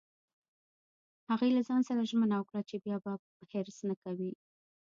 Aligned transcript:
هغې 1.29 1.49
له 1.55 1.61
ځان 1.67 1.81
سره 1.89 2.07
ژمنه 2.11 2.35
وکړه 2.37 2.61
چې 2.69 2.75
بیا 2.85 2.97
به 3.03 3.11
حرص 3.51 3.77
نه 3.89 3.95
کوي 4.03 4.31